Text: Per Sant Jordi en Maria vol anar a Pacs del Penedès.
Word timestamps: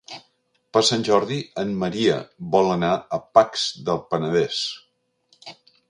Per 0.77 0.81
Sant 0.87 1.03
Jordi 1.09 1.37
en 1.63 1.75
Maria 1.85 2.15
vol 2.57 2.73
anar 2.79 2.91
a 3.19 3.23
Pacs 3.39 3.67
del 3.91 4.03
Penedès. 4.15 4.65